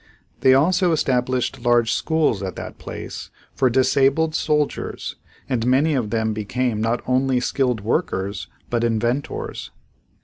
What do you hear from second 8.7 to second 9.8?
but inventors.